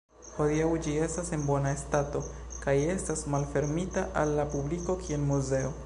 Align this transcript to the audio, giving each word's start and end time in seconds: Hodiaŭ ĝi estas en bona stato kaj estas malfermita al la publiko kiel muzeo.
Hodiaŭ 0.35 0.69
ĝi 0.85 0.93
estas 1.07 1.29
en 1.37 1.43
bona 1.49 1.73
stato 1.81 2.21
kaj 2.65 2.75
estas 2.95 3.23
malfermita 3.35 4.07
al 4.23 4.35
la 4.41 4.49
publiko 4.57 4.99
kiel 5.07 5.31
muzeo. 5.33 5.75